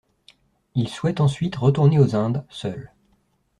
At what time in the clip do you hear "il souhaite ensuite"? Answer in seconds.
0.73-1.55